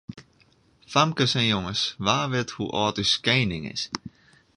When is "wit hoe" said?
2.33-2.71